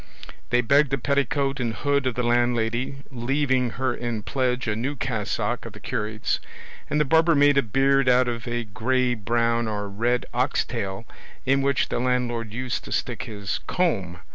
[0.49, 4.95] They begged a petticoat and hood of the landlady, leaving her in pledge a new
[4.95, 6.39] cassock of the curate's;
[6.89, 11.05] and the barber made a beard out of a grey brown or red ox tail
[11.45, 14.17] in which the landlord used to stick his comb.